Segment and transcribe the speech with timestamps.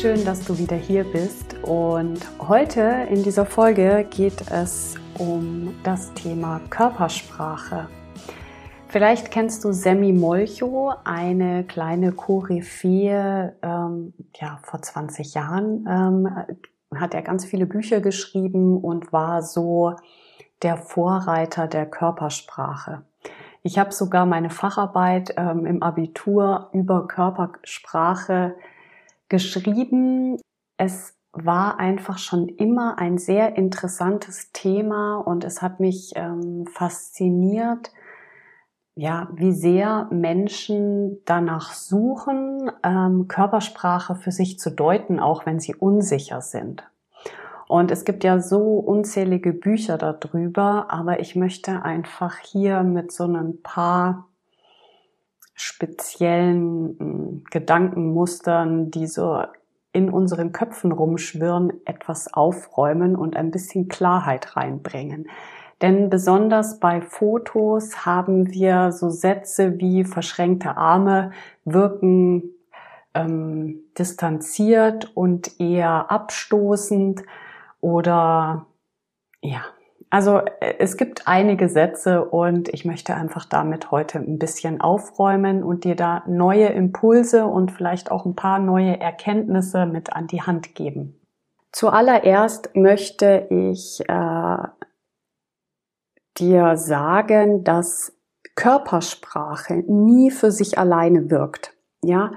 [0.00, 1.56] Schön, dass du wieder hier bist.
[1.62, 7.86] Und heute in dieser Folge geht es um das Thema Körpersprache.
[8.88, 16.28] Vielleicht kennst du Semi Molcho, eine kleine Koryphäe, ähm, ja, vor 20 Jahren ähm,
[16.98, 19.96] hat er ganz viele Bücher geschrieben und war so
[20.62, 23.02] der Vorreiter der Körpersprache.
[23.62, 28.54] Ich habe sogar meine Facharbeit ähm, im Abitur über Körpersprache
[29.30, 30.38] geschrieben.
[30.76, 37.92] Es war einfach schon immer ein sehr interessantes Thema und es hat mich ähm, fasziniert,
[38.96, 45.74] ja, wie sehr Menschen danach suchen, ähm, Körpersprache für sich zu deuten, auch wenn sie
[45.74, 46.82] unsicher sind.
[47.68, 53.26] Und es gibt ja so unzählige Bücher darüber, aber ich möchte einfach hier mit so
[53.26, 54.26] ein paar
[55.80, 59.42] speziellen hm, Gedankenmustern, die so
[59.92, 65.28] in unseren Köpfen rumschwirren, etwas aufräumen und ein bisschen Klarheit reinbringen.
[65.80, 71.32] Denn besonders bei Fotos haben wir so Sätze wie verschränkte Arme
[71.64, 72.50] wirken
[73.14, 77.22] ähm, distanziert und eher abstoßend
[77.80, 78.66] oder
[79.40, 79.62] ja,
[80.10, 85.62] also äh, es gibt einige Sätze und ich möchte einfach damit heute ein bisschen aufräumen
[85.62, 90.42] und dir da neue Impulse und vielleicht auch ein paar neue Erkenntnisse mit an die
[90.42, 91.16] Hand geben.
[91.72, 94.56] Zuallererst möchte ich äh,
[96.38, 98.12] dir sagen, dass
[98.56, 101.72] Körpersprache nie für sich alleine wirkt.
[102.02, 102.32] Ja,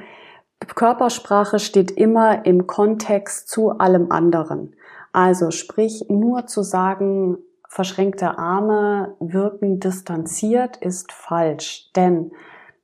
[0.76, 4.76] Körpersprache steht immer im Kontext zu allem anderen.
[5.12, 7.38] Also sprich, nur zu sagen,
[7.74, 11.92] verschränkte Arme wirken distanziert, ist falsch.
[11.96, 12.32] Denn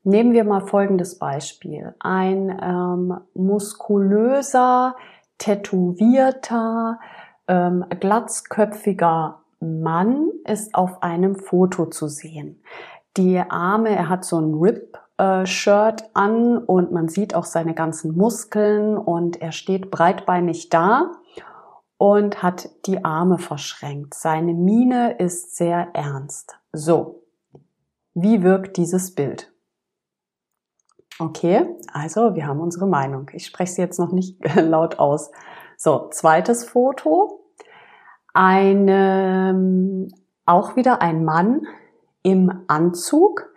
[0.04, 1.94] nehmen wir mal folgendes Beispiel.
[2.00, 4.96] Ein ähm, muskulöser,
[5.38, 7.00] tätowierter,
[7.48, 12.64] ähm, glatzköpfiger Mann ist auf einem Foto zu sehen.
[13.16, 17.76] Die Arme, er hat so ein Rip äh, Shirt an und man sieht auch seine
[17.76, 21.12] ganzen Muskeln und er steht breitbeinig da
[22.00, 24.14] und hat die Arme verschränkt.
[24.14, 26.58] Seine Miene ist sehr ernst.
[26.72, 27.24] So,
[28.14, 29.52] wie wirkt dieses Bild?
[31.20, 33.30] Okay, also wir haben unsere Meinung.
[33.34, 35.30] Ich spreche sie jetzt noch nicht laut aus.
[35.76, 37.44] So, zweites Foto.
[38.34, 40.08] Eine,
[40.46, 41.68] auch wieder ein Mann
[42.24, 43.54] im Anzug,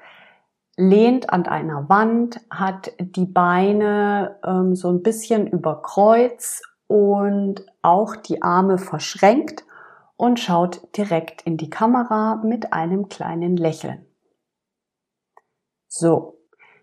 [0.77, 8.17] lehnt an einer Wand, hat die Beine ähm, so ein bisschen über Kreuz und auch
[8.17, 9.65] die Arme verschränkt
[10.19, 14.05] und schaut direkt in die Kamera mit einem kleinen Lächeln.
[15.89, 16.37] So,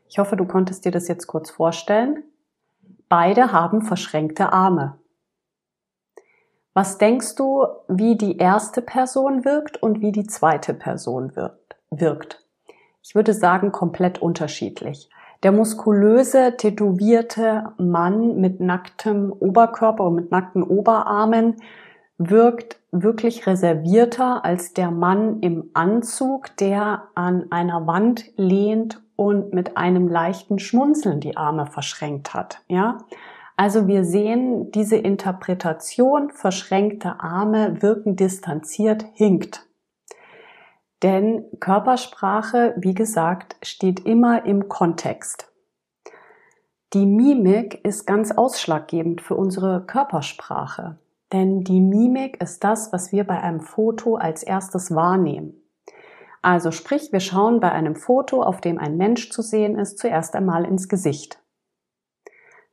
[0.08, 2.24] ich hoffe, du konntest dir das jetzt kurz vorstellen.
[3.08, 4.98] Beide haben verschränkte Arme.
[6.74, 11.36] Was denkst du, wie die erste Person wirkt und wie die zweite Person
[11.92, 12.48] wirkt?
[13.04, 15.08] Ich würde sagen, komplett unterschiedlich.
[15.44, 21.56] Der muskulöse, tätowierte Mann mit nacktem Oberkörper und mit nackten Oberarmen
[22.18, 29.78] wirkt wirklich reservierter als der Mann im Anzug, der an einer Wand lehnt und mit
[29.78, 32.62] einem leichten Schmunzeln die Arme verschränkt hat.
[32.68, 32.98] Ja?
[33.56, 39.69] Also wir sehen, diese Interpretation verschränkte Arme wirken distanziert hinkt.
[41.04, 45.52] Denn Körpersprache, wie gesagt, steht immer im Kontext.
[46.94, 50.98] Die Mimik ist ganz ausschlaggebend für unsere Körpersprache.
[51.32, 55.54] Denn die Mimik ist das, was wir bei einem Foto als erstes wahrnehmen.
[56.42, 60.36] Also sprich, wir schauen bei einem Foto, auf dem ein Mensch zu sehen ist, zuerst
[60.36, 61.42] einmal ins Gesicht.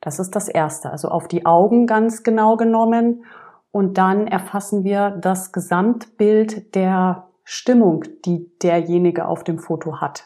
[0.00, 3.25] Das ist das Erste, also auf die Augen ganz genau genommen.
[3.70, 10.25] Und dann erfassen wir das Gesamtbild der Stimmung, die derjenige auf dem Foto hat.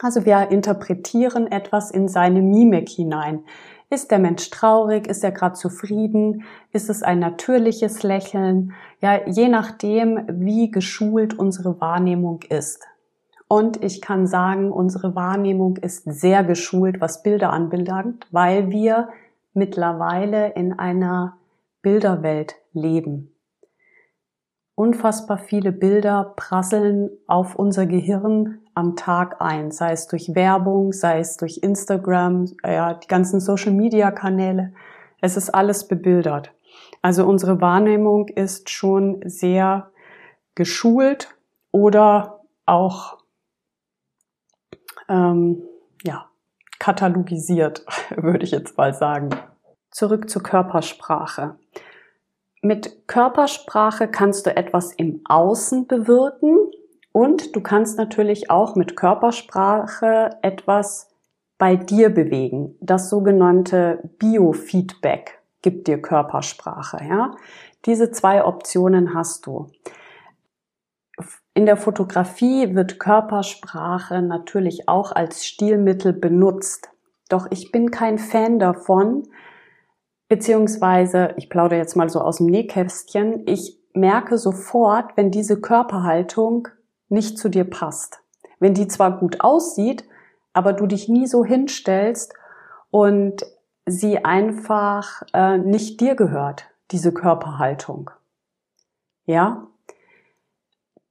[0.00, 3.44] Also wir interpretieren etwas in seine Mimik hinein.
[3.90, 5.06] Ist der Mensch traurig?
[5.06, 6.42] Ist er gerade zufrieden?
[6.72, 8.72] Ist es ein natürliches Lächeln?
[9.00, 12.84] Ja, je nachdem, wie geschult unsere Wahrnehmung ist.
[13.46, 19.10] Und ich kann sagen, unsere Wahrnehmung ist sehr geschult, was Bilder anbelangt, weil wir
[19.54, 21.36] mittlerweile in einer
[21.82, 23.32] Bilderwelt leben.
[24.74, 31.18] Unfassbar viele Bilder prasseln auf unser Gehirn am Tag ein, sei es durch Werbung, sei
[31.18, 34.72] es durch Instagram, ja, die ganzen Social Media Kanäle.
[35.20, 36.52] Es ist alles bebildert.
[37.02, 39.90] Also unsere Wahrnehmung ist schon sehr
[40.54, 41.34] geschult
[41.72, 43.18] oder auch
[45.08, 45.62] ähm,
[46.04, 46.26] ja,
[46.78, 47.84] katalogisiert,
[48.16, 49.30] würde ich jetzt mal sagen.
[49.90, 51.58] Zurück zur Körpersprache.
[52.62, 56.58] Mit Körpersprache kannst du etwas im Außen bewirken
[57.12, 61.08] und du kannst natürlich auch mit Körpersprache etwas
[61.56, 62.76] bei dir bewegen.
[62.80, 67.34] Das sogenannte Biofeedback gibt dir Körpersprache, ja.
[67.86, 69.70] Diese zwei Optionen hast du.
[71.54, 76.90] In der Fotografie wird Körpersprache natürlich auch als Stilmittel benutzt.
[77.30, 79.28] Doch ich bin kein Fan davon,
[80.30, 86.68] beziehungsweise, ich plaudere jetzt mal so aus dem Nähkästchen, ich merke sofort, wenn diese Körperhaltung
[87.08, 88.22] nicht zu dir passt.
[88.60, 90.04] Wenn die zwar gut aussieht,
[90.52, 92.32] aber du dich nie so hinstellst
[92.90, 93.44] und
[93.86, 98.10] sie einfach äh, nicht dir gehört, diese Körperhaltung.
[99.26, 99.66] Ja,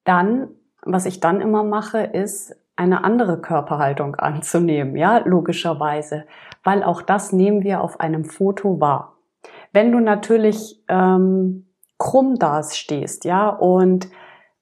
[0.06, 0.48] dann,
[0.84, 6.26] was ich dann immer mache, ist eine andere Körperhaltung anzunehmen, ja, logischerweise,
[6.64, 9.18] weil auch das nehmen wir auf einem Foto wahr.
[9.74, 11.68] Wenn du natürlich ähm,
[11.98, 14.10] krumm da stehst, ja, und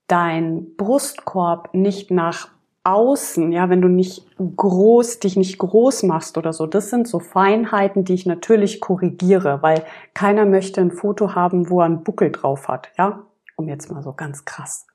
[0.08, 2.50] dein Brustkorb nicht nach
[2.84, 7.20] außen, ja, wenn du nicht groß, dich nicht groß machst oder so, das sind so
[7.20, 12.32] Feinheiten, die ich natürlich korrigiere, weil keiner möchte ein Foto haben, wo er einen Buckel
[12.32, 13.24] drauf hat, ja,
[13.56, 14.88] um jetzt mal so ganz krass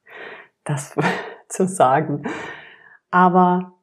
[0.65, 0.95] das
[1.49, 2.25] zu sagen.
[3.13, 3.75] Aber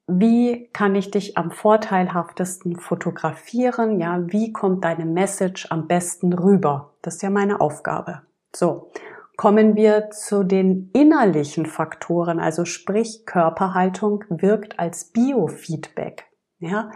[0.08, 3.98] wie kann ich dich am vorteilhaftesten fotografieren?
[4.00, 6.92] Ja, wie kommt deine Message am besten rüber?
[7.02, 8.22] Das ist ja meine Aufgabe.
[8.54, 8.90] So.
[9.36, 16.24] Kommen wir zu den innerlichen Faktoren, also sprich Körperhaltung wirkt als Biofeedback.
[16.58, 16.90] Ja,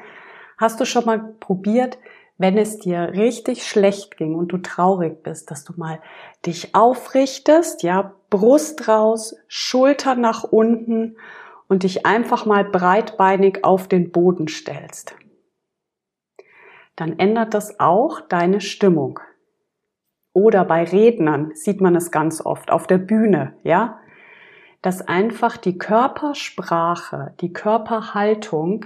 [0.61, 1.97] Hast du schon mal probiert,
[2.37, 6.03] wenn es dir richtig schlecht ging und du traurig bist, dass du mal
[6.45, 11.17] dich aufrichtest, ja, Brust raus, Schulter nach unten
[11.67, 15.17] und dich einfach mal breitbeinig auf den Boden stellst?
[16.95, 19.19] Dann ändert das auch deine Stimmung.
[20.35, 23.99] Oder bei Rednern sieht man es ganz oft auf der Bühne, ja,
[24.83, 28.85] dass einfach die Körpersprache, die Körperhaltung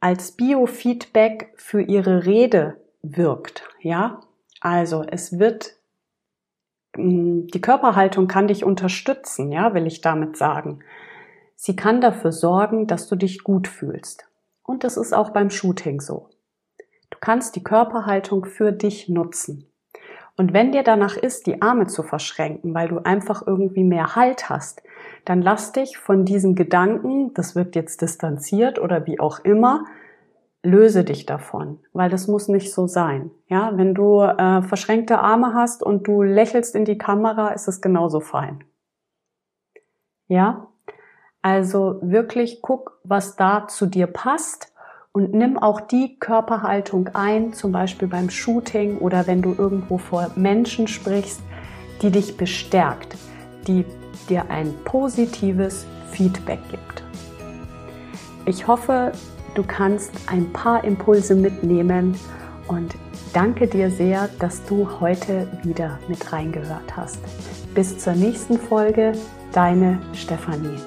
[0.00, 3.64] als Biofeedback für ihre Rede wirkt.
[3.80, 4.20] Ja,
[4.60, 5.76] also es wird
[6.96, 10.80] mm, die Körperhaltung kann dich unterstützen, ja, will ich damit sagen.
[11.54, 14.28] Sie kann dafür sorgen, dass du dich gut fühlst.
[14.62, 16.28] Und das ist auch beim Shooting so.
[17.10, 19.70] Du kannst die Körperhaltung für dich nutzen.
[20.36, 24.50] Und wenn dir danach ist, die Arme zu verschränken, weil du einfach irgendwie mehr Halt
[24.50, 24.82] hast,
[25.24, 29.84] dann lass dich von diesem Gedanken, das wird jetzt distanziert oder wie auch immer,
[30.62, 33.30] löse dich davon, weil das muss nicht so sein.
[33.48, 37.80] Ja, wenn du äh, verschränkte Arme hast und du lächelst in die Kamera, ist es
[37.80, 38.64] genauso fein.
[40.28, 40.68] Ja,
[41.40, 44.72] also wirklich guck, was da zu dir passt
[45.12, 50.32] und nimm auch die Körperhaltung ein, zum Beispiel beim Shooting oder wenn du irgendwo vor
[50.34, 51.40] Menschen sprichst,
[52.02, 53.16] die dich bestärkt,
[53.68, 53.84] die
[54.28, 57.02] dir ein positives Feedback gibt.
[58.46, 59.12] Ich hoffe,
[59.54, 62.18] du kannst ein paar Impulse mitnehmen
[62.68, 62.94] und
[63.32, 67.18] danke dir sehr, dass du heute wieder mit reingehört hast.
[67.74, 69.12] Bis zur nächsten Folge,
[69.52, 70.78] deine Stefanie.